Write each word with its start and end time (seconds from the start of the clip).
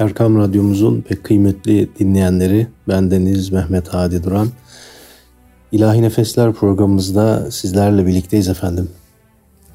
Erkam 0.00 0.38
Radyomuzun 0.38 1.00
pek 1.00 1.24
kıymetli 1.24 1.88
dinleyenleri, 1.98 2.66
bendeniz 2.88 3.52
Mehmet 3.52 3.88
Hadi 3.88 4.24
Duran. 4.24 4.48
İlahi 5.72 6.02
Nefesler 6.02 6.52
programımızda 6.52 7.50
sizlerle 7.50 8.06
birlikteyiz 8.06 8.48
efendim. 8.48 8.88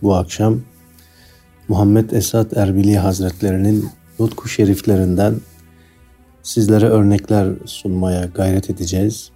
Bu 0.01 0.15
akşam 0.15 0.61
Muhammed 1.67 2.09
Esat 2.09 2.57
Erbili 2.57 2.97
Hazretlerinin 2.97 3.89
nutku 4.19 4.49
şeriflerinden 4.49 5.35
sizlere 6.43 6.85
örnekler 6.85 7.53
sunmaya 7.65 8.25
gayret 8.25 8.69
edeceğiz. 8.69 9.29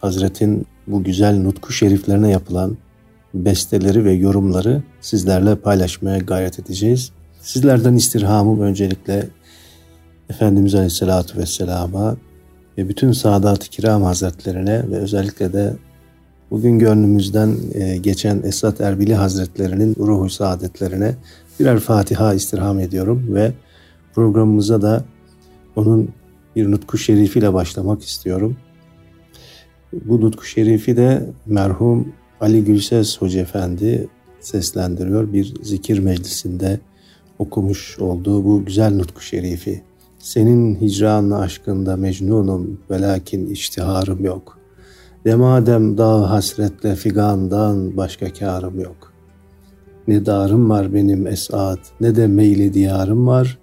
Hazretin 0.00 0.66
bu 0.86 1.04
güzel 1.04 1.38
nutku 1.38 1.72
şeriflerine 1.72 2.30
yapılan 2.30 2.76
besteleri 3.34 4.04
ve 4.04 4.12
yorumları 4.12 4.82
sizlerle 5.00 5.54
paylaşmaya 5.54 6.18
gayret 6.18 6.58
edeceğiz. 6.58 7.12
Sizlerden 7.40 7.94
istirhamım 7.94 8.60
öncelikle 8.60 9.28
Efendimiz 10.32 10.74
Aleyhisselatü 10.74 11.38
Vesselam'a 11.38 12.16
ve 12.78 12.88
bütün 12.88 13.12
Sadat-ı 13.12 13.70
Kiram 13.70 14.02
Hazretlerine 14.02 14.90
ve 14.90 14.96
özellikle 14.96 15.52
de 15.52 15.72
bugün 16.50 16.78
gönlümüzden 16.78 17.56
e, 17.74 17.96
geçen 17.96 18.42
Esat 18.42 18.80
Erbili 18.80 19.14
Hazretlerinin 19.14 19.96
ruhu 19.98 20.30
saadetlerine 20.30 21.14
birer 21.60 21.78
Fatiha 21.78 22.34
istirham 22.34 22.78
ediyorum 22.78 23.34
ve 23.34 23.52
programımıza 24.14 24.82
da 24.82 25.04
onun 25.76 26.10
bir 26.56 26.70
nutku 26.70 26.98
şerifiyle 26.98 27.54
başlamak 27.54 28.02
istiyorum. 28.02 28.56
Bu 29.92 30.20
nutku 30.20 30.44
şerifi 30.44 30.96
de 30.96 31.26
merhum 31.46 32.12
Ali 32.40 32.64
Gülses 32.64 33.18
Hoca 33.18 33.40
Efendi 33.40 34.08
seslendiriyor. 34.40 35.32
Bir 35.32 35.54
zikir 35.62 35.98
meclisinde 35.98 36.80
okumuş 37.38 37.98
olduğu 37.98 38.44
bu 38.44 38.64
güzel 38.64 38.94
nutku 38.94 39.20
şerifi. 39.20 39.82
Senin 40.22 40.80
hicranla 40.80 41.38
aşkında 41.38 41.96
mecnunum 41.96 42.80
ve 42.90 43.00
lakin 43.00 43.46
iştiharım 43.46 44.24
yok. 44.24 44.58
Demadem 45.24 45.98
dağ 45.98 46.30
hasretle 46.30 46.94
figandan 46.96 47.96
başka 47.96 48.32
karım 48.32 48.80
yok. 48.80 49.12
Ne 50.08 50.26
darım 50.26 50.70
var 50.70 50.94
benim 50.94 51.26
esat 51.26 51.78
ne 52.00 52.16
de 52.16 52.26
meyli 52.26 52.74
diyarım 52.74 53.26
var. 53.26 53.58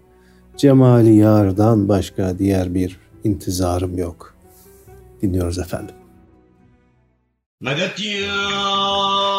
Cemali 0.58 1.16
yardan 1.16 1.90
başka 1.90 2.40
diğer 2.40 2.74
bir 2.74 3.00
intizarım 3.24 3.98
yok. 3.98 4.36
Dinliyoruz 5.22 5.60
efendim. 5.60 5.96
Medet 7.62 8.00
ya 8.00 9.39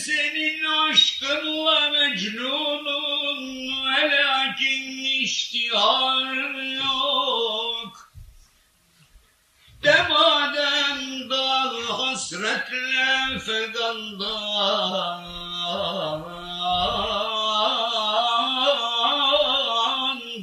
senin 0.00 0.64
aşkınla 0.64 1.90
mecnunum 1.90 3.40
ve 3.86 4.10
lakin 4.10 5.04
iştiharım 5.22 6.74
yok. 6.74 8.12
Demaden 9.82 11.30
dağ 11.30 11.72
hasretle 11.98 13.38
fegandan 13.38 15.24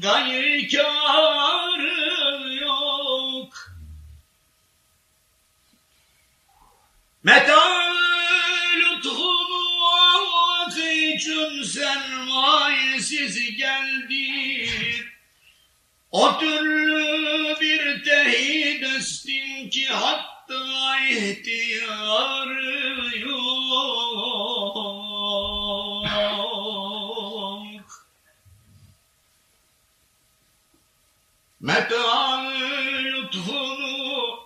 gayri 0.02 0.68
karım 0.68 2.52
yok. 2.62 3.54
Meta 7.24 7.87
için 11.18 11.64
sermayesiz 11.64 13.56
geldi. 13.58 14.70
O 16.12 16.40
türlü 16.40 17.56
bir 17.62 18.04
teyit 18.04 18.84
estin 18.84 19.70
ki 19.70 19.88
hatta 19.88 21.00
ihtiyarı 21.10 22.58
yok. 23.20 23.98
Meta 31.60 32.52
lütfunu 33.04 34.40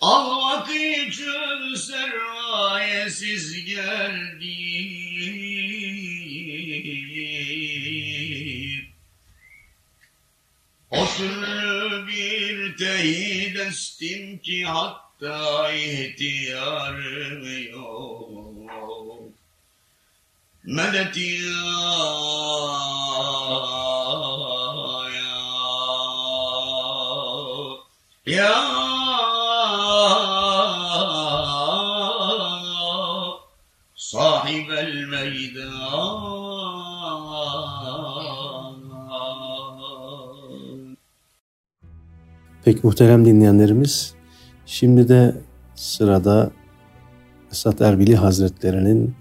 almak 0.00 0.70
için 0.70 1.74
sermayesiz 1.74 3.64
geldi. 3.64 5.53
Asıl 11.13 12.07
bir 12.07 12.77
teyit 12.77 13.59
estim 13.59 14.37
ki 14.37 14.65
hatta 14.65 15.71
ihtiyarım 15.71 17.43
yok. 17.71 19.29
Medet 20.63 21.17
ya, 21.17 21.23
ya, 28.25 28.35
ya. 28.35 28.79
صاحب 34.11 34.71
الميدان 34.71 36.42
Pek 42.64 42.84
muhterem 42.84 43.24
dinleyenlerimiz, 43.24 44.14
şimdi 44.66 45.08
de 45.08 45.34
sırada 45.74 46.50
Esat 47.52 47.80
Erbili 47.80 48.16
Hazretlerinin 48.16 49.14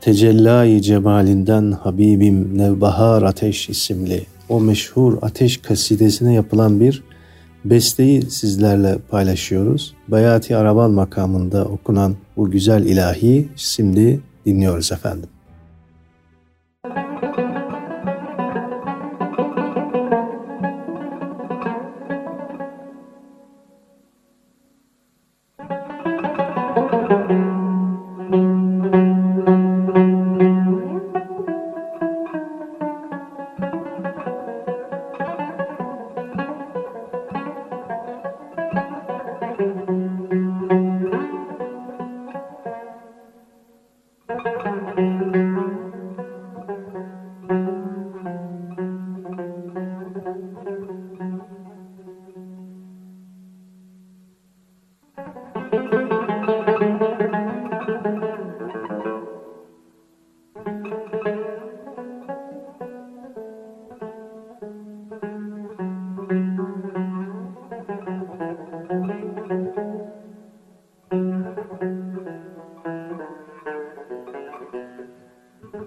Tecellai 0.00 0.82
Cemalinden 0.82 1.72
Habibim 1.72 2.58
Nevbahar 2.58 3.22
Ateş 3.22 3.68
isimli 3.68 4.26
o 4.48 4.60
meşhur 4.60 5.18
ateş 5.22 5.56
kasidesine 5.56 6.34
yapılan 6.34 6.80
bir 6.80 7.02
besteyi 7.64 8.22
sizlerle 8.22 8.98
paylaşıyoruz. 9.10 9.94
Bayati 10.08 10.56
Araban 10.56 10.90
makamında 10.90 11.64
okunan 11.64 12.16
bu 12.36 12.50
güzel 12.50 12.86
ilahi 12.86 13.48
şimdi 13.56 14.20
dinliyoruz 14.46 14.92
efendim. 14.92 15.28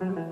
Mm-hmm. 0.01 0.25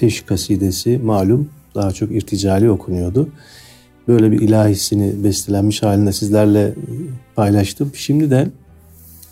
Ateş 0.00 0.20
kasidesi 0.20 1.00
malum 1.04 1.48
daha 1.74 1.92
çok 1.92 2.12
irticali 2.12 2.70
okunuyordu. 2.70 3.28
Böyle 4.08 4.32
bir 4.32 4.40
ilahisini 4.40 5.24
bestelenmiş 5.24 5.82
halinde 5.82 6.12
sizlerle 6.12 6.74
paylaştım. 7.34 7.92
Şimdi 7.94 8.30
de 8.30 8.48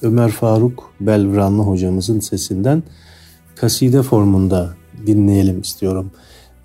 Ömer 0.02 0.30
Faruk 0.30 0.92
Belvranlı 1.00 1.62
hocamızın 1.62 2.20
sesinden 2.20 2.82
kaside 3.56 4.02
formunda 4.02 4.74
dinleyelim 5.06 5.60
istiyorum. 5.60 6.10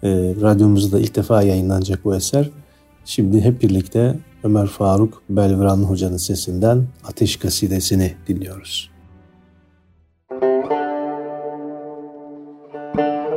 E, 0.03 0.09
radyomuzda 0.41 0.99
ilk 0.99 1.15
defa 1.15 1.43
yayınlanacak 1.43 2.05
bu 2.05 2.15
eser. 2.15 2.49
Şimdi 3.05 3.41
hep 3.41 3.61
birlikte 3.61 4.19
Ömer 4.43 4.67
Faruk 4.67 5.21
Belvranlı 5.29 5.85
hocanın 5.85 6.17
sesinden 6.17 6.83
Ateş 7.03 7.37
kasidesini 7.37 8.13
dinliyoruz. 8.27 8.92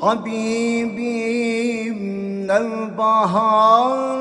Habibim 0.00 1.98
nevbahara 2.48 4.16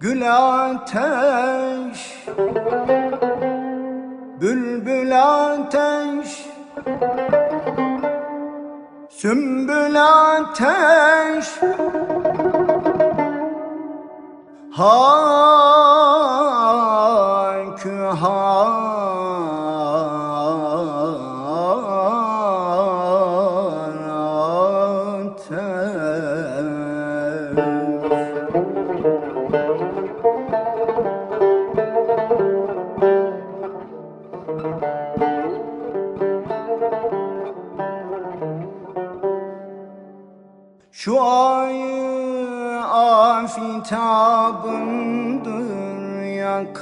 Gül 0.00 0.36
ateş 0.36 1.98
Bülbül 4.40 5.22
ateş 5.22 6.46
Sümbül 9.18 9.96
ateş. 10.04 11.46
Haykü 14.70 16.08
Şu 18.20 18.37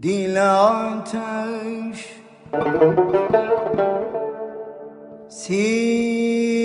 Dil 0.02 0.37
ateş. 0.54 2.00
Sine 5.28 6.57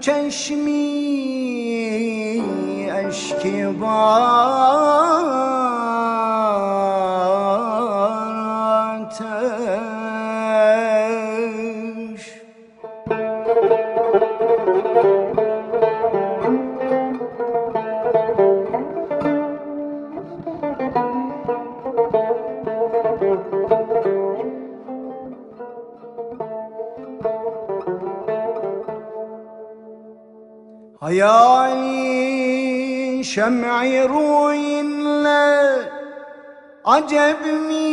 چشمی 0.00 0.82
اشک 2.90 3.46
بار 3.80 4.77
Şem'i 33.38 34.08
ruhinle 34.08 35.54
acep 36.84 37.40
mi 37.68 37.88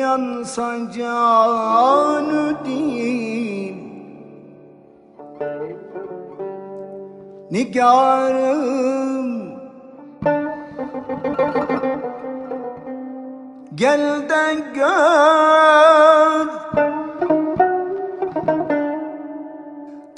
yansa 0.00 0.76
canı 0.96 2.64
din 2.64 3.76
Nigarım 7.50 9.28
Gel 13.74 14.28
de 14.28 14.44
gör 14.74 16.46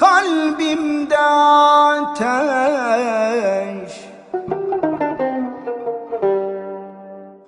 Kalbimde 0.06 1.18
ateş. 1.98 2.26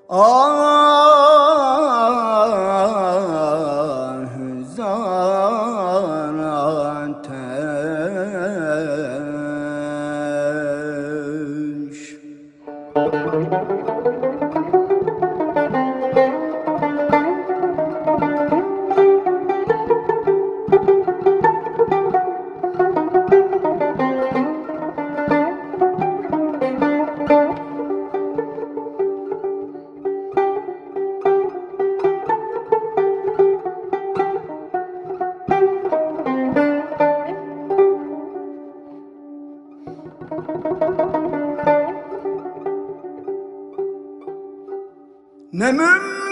Ah 0.09 0.58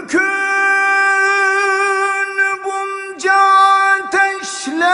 mümkün 0.07 0.21
bunca 2.65 3.35
ateşler 4.03 4.87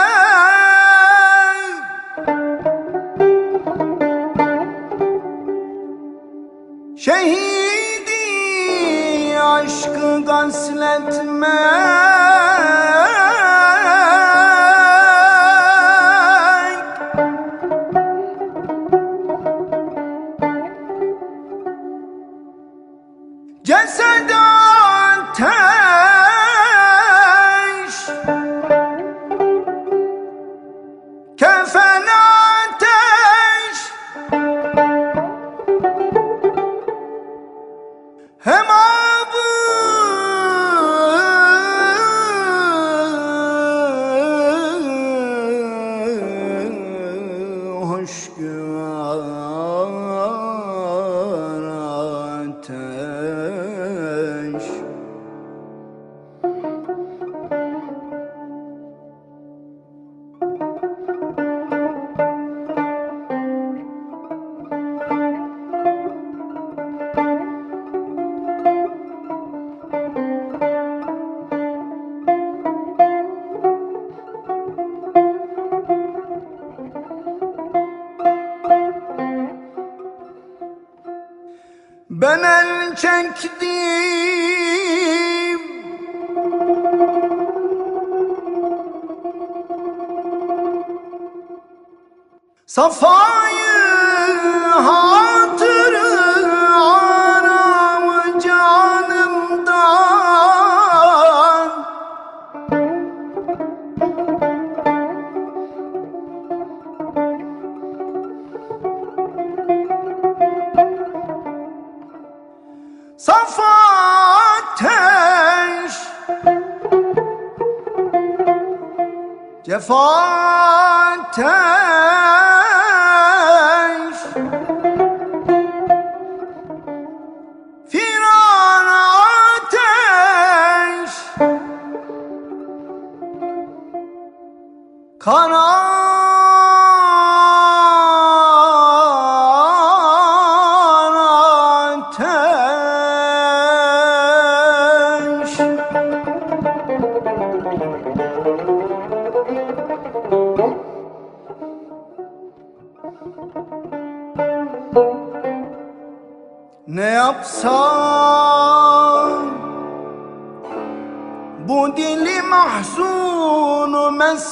Şehidi 6.97 8.23
aşkı 9.39 10.25
gasletmek 10.25 12.02
Ben 82.33 82.43
el 82.43 82.95
çektim. 82.95 83.61
Safayı 92.65 93.22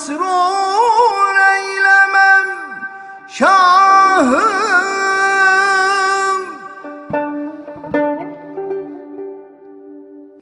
mesrur 0.01 1.38
eylemem 1.55 2.48
Şahım. 3.27 4.41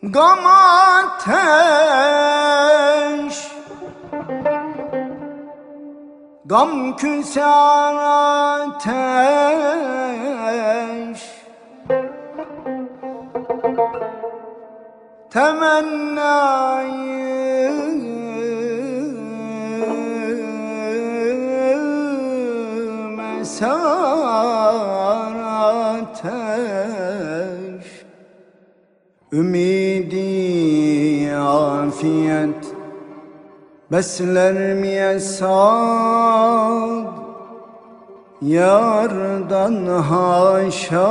Gam 0.04 0.46
ateş 0.46 1.38
Gam 6.46 6.96
küsen 6.96 7.96
ateş 7.96 9.49
besler 33.92 34.74
mi 34.74 34.88
esad? 34.88 36.50
Yardan 38.42 39.86
haşa. 39.86 41.10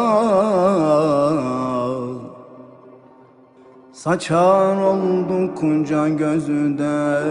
Saçar 3.92 4.76
oldukça 4.76 6.08
gözüde. 6.08 7.22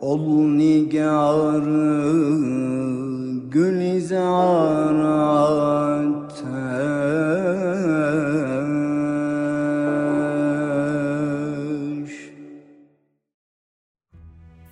Ol 0.00 0.28
nigarı 0.44 2.04
gülizar 3.50 4.94
ateş 4.94 6.23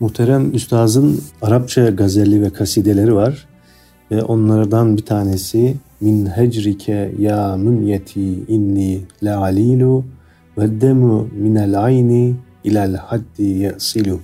Muhterem 0.03 0.55
Üstaz'ın 0.55 1.21
Arapça 1.43 1.91
gazelli 1.91 2.43
ve 2.43 2.51
kasideleri 2.51 3.15
var. 3.15 3.47
Ve 4.11 4.23
onlardan 4.23 4.97
bir 4.97 5.03
tanesi 5.03 5.77
Min 6.01 6.27
hecrike 6.27 7.13
ya 7.19 7.57
münyeti 7.57 8.45
inni 8.49 9.01
le'alilu 9.25 10.05
ve 10.59 10.81
demu 10.81 11.29
minel 11.39 11.85
ayni 11.85 12.35
ilel 12.65 12.97
haddi 12.97 13.43
yasilu. 13.43 14.21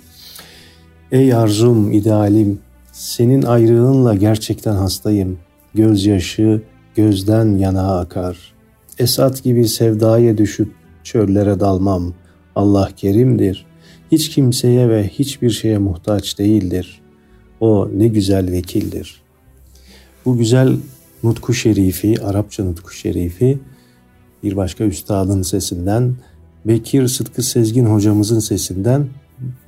Ey 1.12 1.34
arzum, 1.34 1.92
idealim, 1.92 2.58
senin 2.92 3.42
ayrılığınla 3.42 4.14
gerçekten 4.14 4.74
hastayım. 4.74 5.38
Gözyaşı 5.74 6.62
gözden 6.94 7.58
yana 7.58 7.98
akar. 7.98 8.54
Esat 8.98 9.42
gibi 9.42 9.68
sevdaya 9.68 10.38
düşüp 10.38 10.72
çöllere 11.04 11.60
dalmam. 11.60 12.12
Allah 12.56 12.88
kerimdir. 12.96 13.66
Hiç 14.12 14.30
kimseye 14.30 14.88
ve 14.88 15.08
hiçbir 15.08 15.50
şeye 15.50 15.78
muhtaç 15.78 16.38
değildir. 16.38 17.00
O 17.60 17.88
ne 17.94 18.08
güzel 18.08 18.52
vekildir. 18.52 19.22
Bu 20.24 20.38
güzel 20.38 20.76
nutku 21.22 21.54
şerifi, 21.54 22.22
Arapça 22.22 22.64
nutku 22.64 22.92
şerifi 22.92 23.58
bir 24.42 24.56
başka 24.56 24.84
üstadın 24.84 25.42
sesinden, 25.42 26.14
Bekir 26.64 27.08
Sıtkı 27.08 27.42
Sezgin 27.42 27.84
hocamızın 27.84 28.38
sesinden 28.38 29.06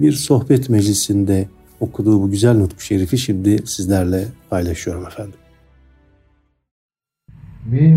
bir 0.01 0.13
sohbet 0.13 0.69
meclisinde 0.69 1.49
okuduğu 1.81 2.23
bu 2.23 2.31
güzel 2.31 2.55
nutku 2.55 2.81
şerifi 2.81 3.19
şimdi 3.19 3.67
sizlerle 3.67 4.25
paylaşıyorum 4.51 5.07
efendim. 5.07 5.41
من 7.67 7.91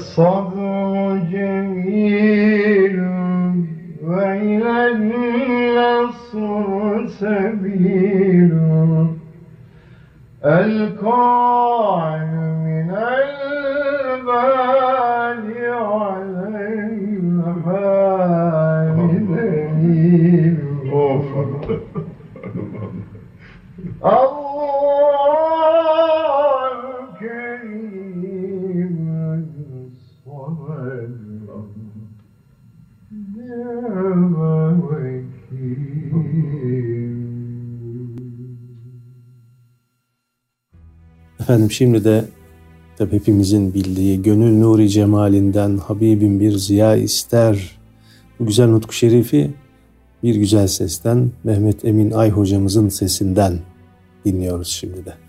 só 0.00 0.33
şimdi 41.74 42.04
de 42.04 42.24
tabi 42.96 43.12
hepimizin 43.12 43.74
bildiği 43.74 44.22
gönül 44.22 44.58
nuri 44.58 44.90
cemalinden 44.90 45.78
Habibim 45.78 46.40
bir 46.40 46.52
ziya 46.52 46.96
ister. 46.96 47.78
Bu 48.38 48.46
güzel 48.46 48.68
nutku 48.68 48.92
şerifi 48.92 49.50
bir 50.22 50.34
güzel 50.34 50.66
sesten 50.66 51.30
Mehmet 51.44 51.84
Emin 51.84 52.10
Ay 52.10 52.30
hocamızın 52.30 52.88
sesinden 52.88 53.58
dinliyoruz 54.24 54.68
şimdi 54.68 55.04
de. 55.04 55.23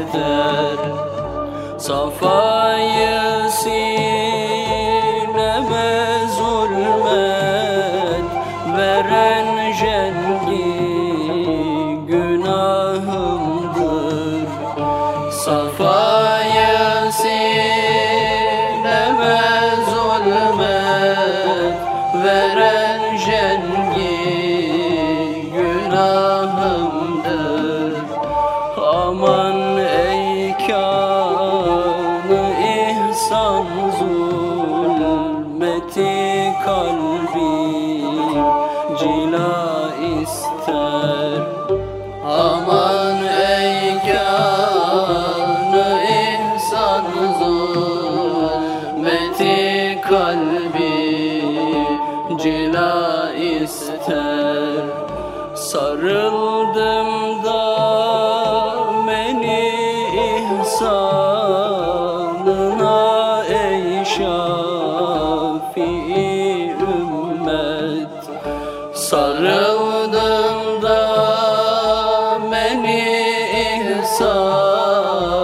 eder. 0.00 0.78
Safa 1.78 2.47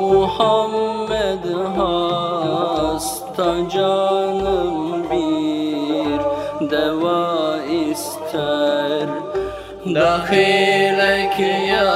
Muhammed 0.00 1.44
hasta 1.76 3.50
bir 5.10 6.20
deva 6.70 7.56
ister. 7.62 9.08
Dahilek 9.94 11.40
ya 11.68 11.94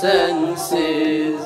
sensiz. 0.00 1.40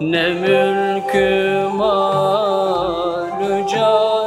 Ne 0.00 0.28
mülkü 0.28 1.68
malü 1.74 3.66
cah 3.68 4.18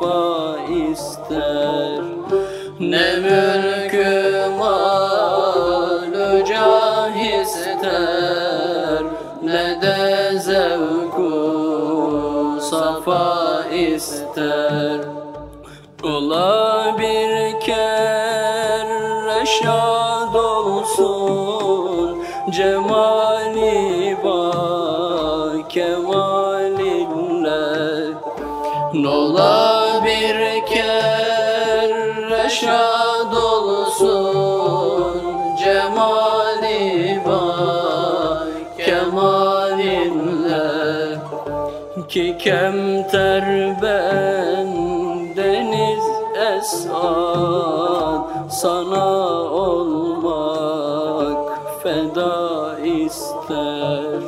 safa 0.00 0.58
ister. 0.90 2.02
Ne 2.80 3.16
mülkü 3.16 3.63
ki 42.14 42.38
kemter 42.38 43.46
ben 43.82 44.70
deniz 45.36 46.06
esad 46.54 48.22
sana 48.50 49.06
olmak 49.66 51.38
feda 51.82 52.78
ister. 52.78 54.22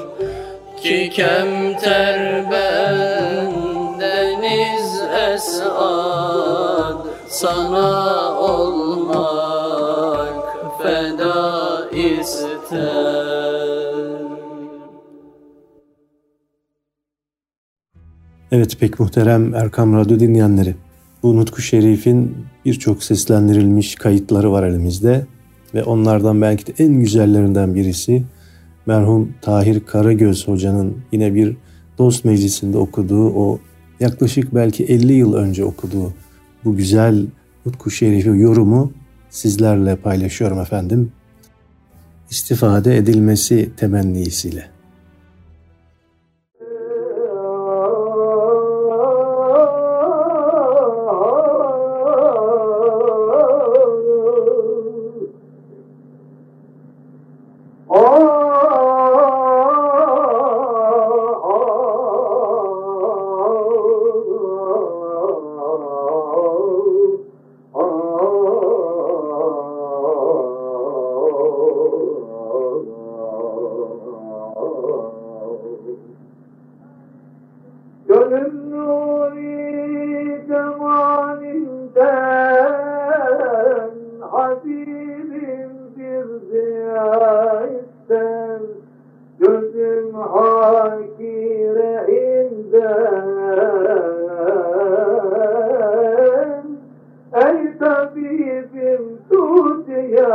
Ki 0.83 1.11
kemter 1.11 2.51
ben 2.51 3.55
deniz 4.01 4.90
esad 5.31 6.99
sana 7.29 8.16
Evet 18.53 18.81
pek 18.81 19.01
muhterem 19.01 19.55
Erkam 19.55 19.95
Radyo 19.95 20.21
dinleyenleri. 20.21 20.75
Bu 21.23 21.37
Nutku 21.37 21.63
Şerif'in 21.63 22.37
birçok 22.65 23.03
seslendirilmiş 23.03 23.95
kayıtları 23.95 24.53
var 24.53 24.67
elimizde. 24.67 25.27
Ve 25.75 25.85
onlardan 25.85 26.43
belki 26.43 26.67
de 26.67 26.85
en 26.85 27.01
güzellerinden 27.01 27.75
birisi 27.75 28.25
merhum 28.87 29.35
Tahir 29.43 29.81
Karagöz 29.81 30.49
hocanın 30.49 30.97
yine 31.13 31.35
bir 31.35 31.57
dost 31.99 32.25
meclisinde 32.25 32.79
okuduğu 32.79 33.31
o 33.31 33.59
yaklaşık 34.01 34.55
belki 34.55 34.85
50 34.85 35.13
yıl 35.13 35.35
önce 35.35 35.65
okuduğu 35.65 36.13
bu 36.65 36.77
güzel 36.77 37.27
Nutku 37.67 37.91
Şerif'i 37.91 38.29
yorumu 38.29 38.93
sizlerle 39.31 39.97
paylaşıyorum 39.97 40.61
efendim. 40.61 41.13
İstifade 42.31 42.97
edilmesi 42.97 43.71
temennisiyle. 43.77 44.76
Ey 98.17 98.23
tabibim 98.73 99.19
tut 99.29 99.87
ya 99.89 100.33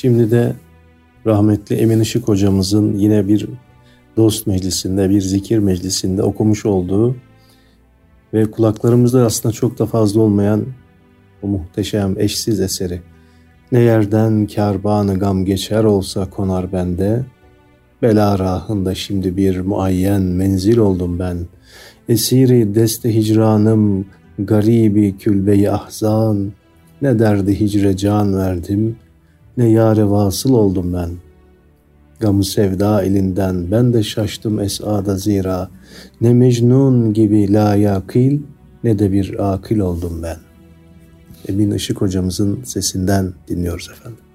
şimdi 0.00 0.30
de 0.30 0.52
rahmetli 1.26 1.76
Emin 1.76 2.00
Işık 2.00 2.28
hocamızın 2.28 2.94
yine 2.94 3.28
bir 3.28 3.48
dost 4.16 4.46
meclisinde, 4.46 5.10
bir 5.10 5.20
zikir 5.20 5.58
meclisinde 5.58 6.22
okumuş 6.22 6.66
olduğu 6.66 7.16
ve 8.34 8.50
kulaklarımızda 8.50 9.26
aslında 9.26 9.52
çok 9.52 9.78
da 9.78 9.86
fazla 9.86 10.20
olmayan 10.20 10.64
o 11.42 11.46
muhteşem 11.46 12.14
eşsiz 12.18 12.60
eseri. 12.60 13.00
Ne 13.72 13.80
yerden 13.80 14.46
kerbanı 14.46 15.18
gam 15.18 15.44
geçer 15.44 15.84
olsa 15.84 16.30
konar 16.30 16.72
bende, 16.72 17.24
bela 18.02 18.38
rahında 18.38 18.94
şimdi 18.94 19.36
bir 19.36 19.60
muayyen 19.60 20.22
menzil 20.22 20.78
oldum 20.78 21.18
ben. 21.18 21.38
Esiri 22.08 22.74
deste 22.74 23.14
hicranım, 23.14 24.06
garibi 24.38 25.18
külbeyi 25.18 25.70
ahzan, 25.70 26.52
ne 27.02 27.18
derdi 27.18 27.60
hicre 27.60 27.96
can 27.96 28.38
verdim, 28.38 28.96
ne 29.58 29.68
yare 29.68 30.10
vasıl 30.10 30.54
oldum 30.54 30.92
ben. 30.92 31.10
Gamı 32.20 32.44
sevda 32.44 33.02
elinden 33.02 33.70
ben 33.70 33.92
de 33.92 34.02
şaştım 34.02 34.60
esada 34.60 35.16
zira, 35.16 35.70
ne 36.20 36.34
mecnun 36.34 37.12
gibi 37.14 37.52
la 37.52 37.74
yakil, 37.74 38.40
ne 38.84 38.98
de 38.98 39.12
bir 39.12 39.52
akil 39.54 39.78
oldum 39.78 40.22
ben. 40.22 40.36
Emin 41.48 41.70
Işık 41.70 42.00
hocamızın 42.00 42.62
sesinden 42.64 43.32
dinliyoruz 43.48 43.90
efendim. 43.92 44.27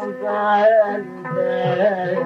Konar 0.00 1.00
bende 1.34 2.20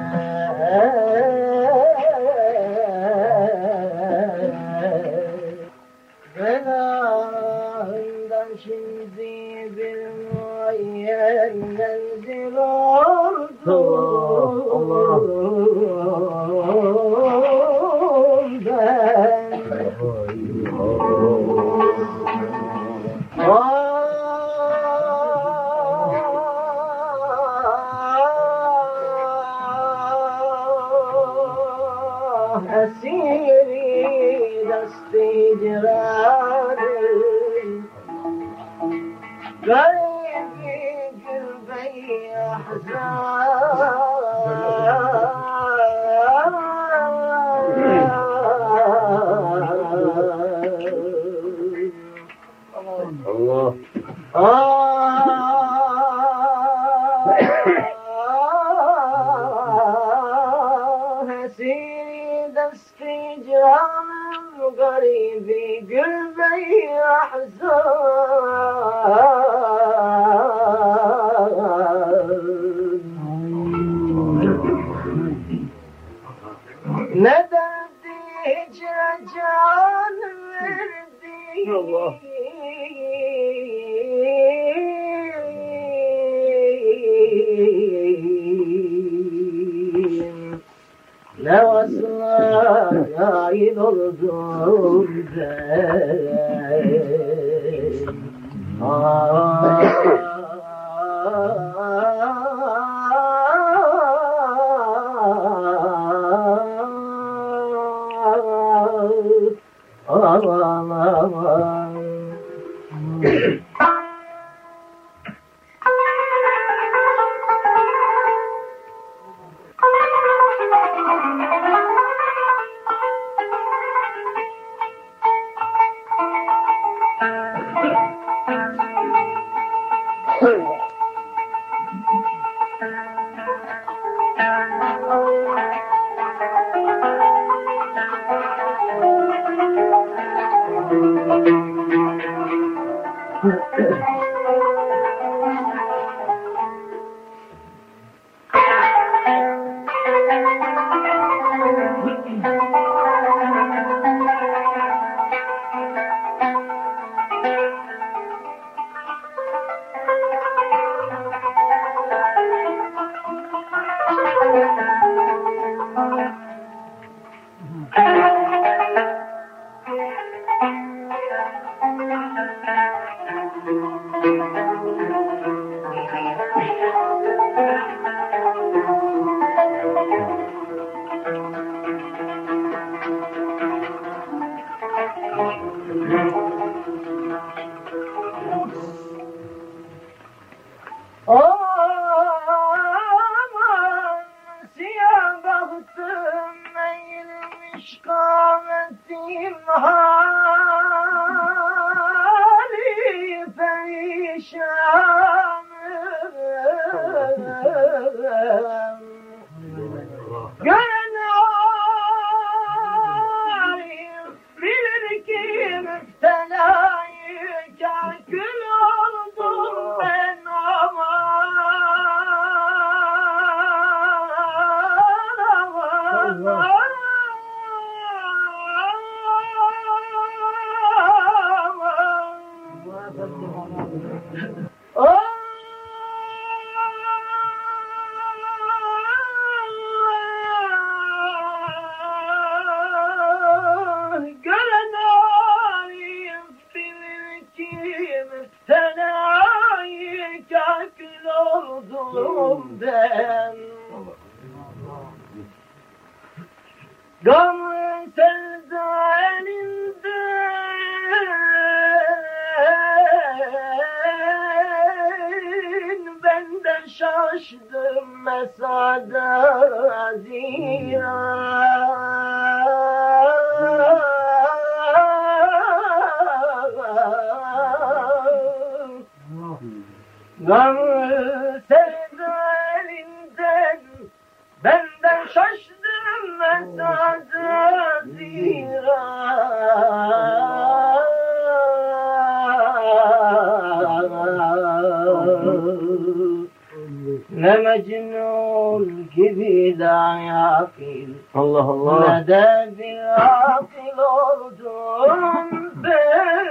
Ne 297.31 297.57
Mecnun 297.57 299.09
gibi 299.17 299.79
de 299.79 299.95
yakil 300.29 301.09
Allah 301.35 301.63
Allah. 301.63 302.19
Ne 302.19 302.27
de 302.27 302.75
bir 302.79 302.99
akıl 303.17 303.99
oldum 303.99 305.51
ben 305.85 306.45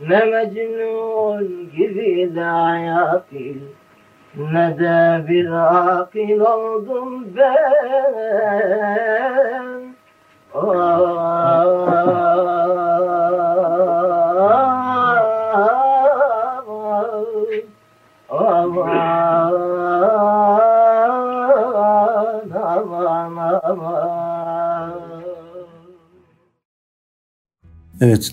Ne 0.00 0.24
Mecnun 0.24 1.70
gibi 1.76 2.34
de 2.34 2.40
yakil 2.86 3.60
Ne 4.36 4.78
de 4.78 5.24
bir 5.28 5.50
akıl 5.50 6.40
oldum 6.40 7.28
ben. 7.36 8.76
Evet 10.56 10.64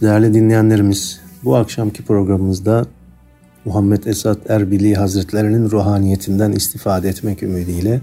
değerli 0.02 0.34
dinleyenlerimiz 0.34 1.22
bu 1.44 1.56
akşamki 1.56 2.04
programımızda 2.06 2.86
Muhammed 3.66 4.04
Esat 4.04 4.50
Erbili 4.50 4.96
Hazretlerinin 4.96 5.72
ruhaniyetinden 5.72 6.52
istifade 6.52 7.10
etmek 7.10 7.44
ümidiyle 7.44 8.02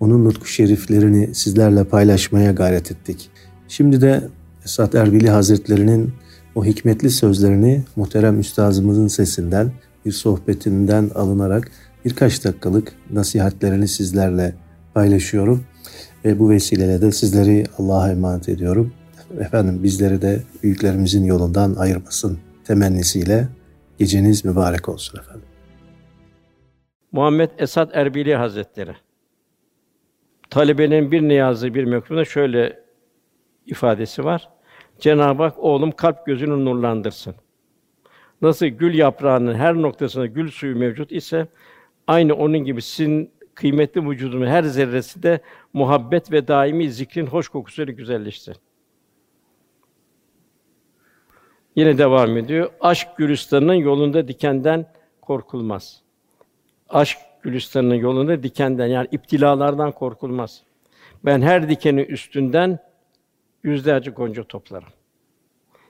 onun 0.00 0.24
nutku 0.24 0.46
şeriflerini 0.46 1.34
sizlerle 1.34 1.84
paylaşmaya 1.84 2.52
gayret 2.52 2.90
ettik. 2.90 3.31
Şimdi 3.72 4.00
de 4.00 4.22
Esat 4.64 4.94
Erbili 4.94 5.30
Hazretlerinin 5.30 6.12
o 6.54 6.64
hikmetli 6.64 7.10
sözlerini 7.10 7.82
muhterem 7.96 8.40
üstazımızın 8.40 9.06
sesinden 9.06 9.72
bir 10.06 10.12
sohbetinden 10.12 11.10
alınarak 11.14 11.70
birkaç 12.04 12.44
dakikalık 12.44 12.92
nasihatlerini 13.10 13.88
sizlerle 13.88 14.54
paylaşıyorum. 14.94 15.64
Ve 16.24 16.38
bu 16.38 16.50
vesileyle 16.50 17.02
de 17.02 17.12
sizleri 17.12 17.64
Allah'a 17.78 18.10
emanet 18.10 18.48
ediyorum. 18.48 18.92
Efendim 19.40 19.82
bizleri 19.82 20.22
de 20.22 20.42
büyüklerimizin 20.62 21.24
yolundan 21.24 21.74
ayırmasın 21.74 22.38
temennisiyle 22.64 23.48
geceniz 23.98 24.44
mübarek 24.44 24.88
olsun 24.88 25.18
efendim. 25.18 25.48
Muhammed 27.12 27.50
Esad 27.58 27.90
Erbili 27.92 28.34
Hazretleri. 28.34 28.92
Talebenin 30.50 31.12
bir 31.12 31.22
niyazı 31.22 31.74
bir 31.74 31.84
mektubunda 31.84 32.24
şöyle 32.24 32.81
ifadesi 33.66 34.24
var. 34.24 34.48
Cenab-ı 34.98 35.42
Hak 35.42 35.58
oğlum 35.58 35.90
kalp 35.90 36.26
gözünü 36.26 36.64
nurlandırsın. 36.64 37.34
Nasıl 38.42 38.66
gül 38.66 38.94
yaprağının 38.94 39.54
her 39.54 39.74
noktasında 39.74 40.26
gül 40.26 40.50
suyu 40.50 40.76
mevcut 40.76 41.12
ise 41.12 41.46
aynı 42.06 42.34
onun 42.34 42.58
gibi 42.58 42.82
sizin 42.82 43.30
kıymetli 43.54 44.08
vücudunun 44.10 44.46
her 44.46 44.62
zerresi 44.62 45.22
de 45.22 45.40
muhabbet 45.72 46.32
ve 46.32 46.48
daimi 46.48 46.90
zikrin 46.90 47.26
hoş 47.26 47.48
kokusuyla 47.48 47.92
güzelleşsin. 47.92 48.54
Yine 51.76 51.98
devam 51.98 52.36
ediyor. 52.36 52.70
Aşk 52.80 53.08
gülistanının 53.16 53.74
yolunda 53.74 54.28
dikenden 54.28 54.86
korkulmaz. 55.20 56.02
Aşk 56.88 57.18
gülistanının 57.42 57.94
yolunda 57.94 58.42
dikenden 58.42 58.86
yani 58.86 59.08
iptilalardan 59.10 59.92
korkulmaz. 59.92 60.62
Ben 61.24 61.42
her 61.42 61.68
dikenin 61.68 62.04
üstünden 62.04 62.78
yüzlerce 63.62 64.10
gonca 64.10 64.44
toplarım. 64.44 64.88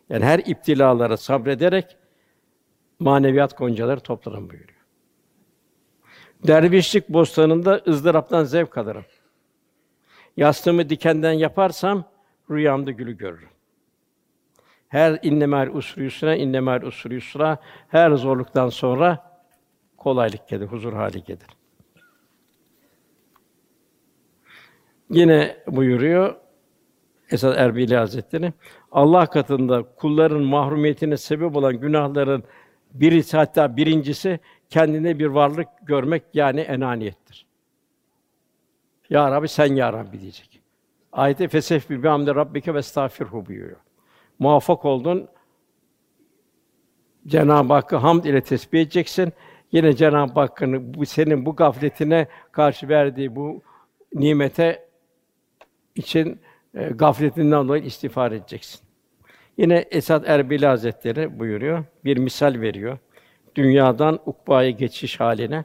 Yani 0.09 0.25
her 0.25 0.39
iptilalara 0.39 1.17
sabrederek 1.17 1.97
maneviyat 2.99 3.59
goncaları 3.59 4.01
toplarım 4.01 4.51
buyuruyor. 4.51 4.83
Dervişlik 6.47 7.09
bostanında 7.09 7.83
ızdıraptan 7.89 8.45
zevk 8.45 8.79
alırım. 8.79 9.05
Yastığımı 10.37 10.89
dikenden 10.89 11.33
yaparsam 11.33 12.05
rüyamda 12.51 12.91
gülü 12.91 13.17
görürüm. 13.17 13.49
Her 14.89 15.19
innemel 15.23 15.71
usri 15.71 16.05
yusra, 16.05 16.35
innemel 16.37 16.83
usri 16.83 17.15
yusra, 17.15 17.59
her 17.89 18.11
zorluktan 18.11 18.69
sonra 18.69 19.33
kolaylık 19.97 20.49
gelir, 20.49 20.67
huzur 20.67 20.93
hali 20.93 21.25
gelir. 21.25 21.47
Yine 25.11 25.57
buyuruyor 25.67 26.42
Esad 27.33 27.57
Erbili 27.57 27.97
Hazretleri, 27.97 28.53
Allah 28.93 29.27
katında 29.27 29.83
kulların 29.83 30.43
mahrumiyetine 30.43 31.17
sebep 31.17 31.57
olan 31.57 31.81
günahların 31.81 32.45
birisi 32.95 33.37
hatta 33.37 33.77
birincisi 33.77 34.41
kendine 34.71 35.19
bir 35.19 35.27
varlık 35.27 35.69
görmek 35.83 36.23
yani 36.35 36.61
enaniyettir. 36.61 37.47
Ya 39.11 39.31
Rabbi 39.31 39.49
sen 39.49 39.75
ya 39.75 39.93
Rabbi 39.93 40.21
diyecek. 40.21 40.61
Ayet-i 41.13 41.49
fesef 41.49 41.91
bi 41.91 42.09
hamde 42.09 42.35
rabbike 42.35 42.75
ve 42.75 42.79
estağfirhu 42.79 43.47
buyuruyor. 43.47 43.81
Muvaffak 44.39 44.85
oldun. 44.85 45.29
Cenab-ı 47.27 47.73
Hakk'ı 47.73 47.97
hamd 47.97 48.25
ile 48.25 48.43
tesbih 48.43 48.81
edeceksin. 48.81 49.33
Yine 49.73 49.97
Cenab-ı 49.97 50.41
Hakk'ın 50.41 50.95
bu 50.95 51.07
senin 51.07 51.47
bu 51.47 51.57
gafletine 51.57 52.27
karşı 52.53 52.89
verdiği 52.89 53.37
bu 53.37 53.63
nimete 54.15 54.89
için 55.95 56.41
e, 56.75 56.89
gafletinden 56.89 57.69
dolayı 57.69 57.83
istiğfar 57.83 58.33
edeceksin. 58.33 58.81
Yine 59.57 59.85
Esad 59.91 60.25
Erbil 60.27 60.63
Hazretleri 60.63 61.39
buyuruyor, 61.39 61.85
bir 62.05 62.17
misal 62.17 62.61
veriyor. 62.61 62.99
Dünyadan 63.55 64.19
ukbaya 64.27 64.71
geçiş 64.71 65.21
haline. 65.21 65.65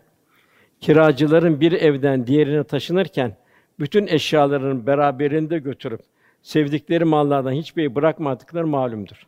Kiracıların 0.81 1.61
bir 1.61 1.71
evden 1.71 2.27
diğerine 2.27 2.63
taşınırken 2.63 3.35
bütün 3.79 4.07
eşyalarını 4.07 4.87
beraberinde 4.87 5.59
götürüp 5.59 6.01
sevdikleri 6.41 7.05
mallardan 7.05 7.51
hiçbiri 7.51 7.95
bırakmadıkları 7.95 8.67
malumdur. 8.67 9.27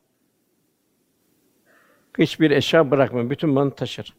Hiçbir 2.18 2.52
eşya 2.52 2.92
bırakma, 2.92 3.30
bütün 3.30 3.50
malını 3.50 3.76
taşır. 3.76 4.14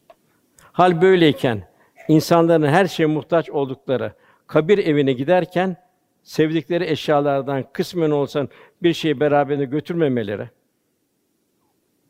Hal 0.61 1.01
böyleyken 1.01 1.63
insanların 2.07 2.67
her 2.67 2.85
şeye 2.85 3.05
muhtaç 3.05 3.49
oldukları 3.49 4.13
kabir 4.47 4.77
evine 4.77 5.13
giderken 5.13 5.77
sevdikleri 6.23 6.83
eşyalardan 6.83 7.65
kısmen 7.73 8.11
olsan 8.11 8.49
bir 8.83 8.93
şeyi 8.93 9.19
beraberinde 9.19 9.65
götürmemeleri, 9.65 10.49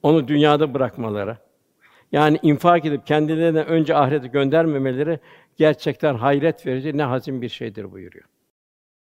onu 0.03 0.27
dünyada 0.27 0.73
bırakmaları, 0.73 1.37
yani 2.11 2.39
infak 2.41 2.85
edip 2.85 3.07
kendilerine 3.07 3.61
önce 3.61 3.95
ahirete 3.95 4.27
göndermemeleri 4.27 5.19
gerçekten 5.57 6.15
hayret 6.15 6.65
verici, 6.65 6.97
ne 6.97 7.03
hazin 7.03 7.41
bir 7.41 7.49
şeydir 7.49 7.91
buyuruyor. 7.91 8.25